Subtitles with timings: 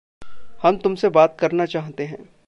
[0.63, 2.35] हम तुम से बात करना चाहते हैं।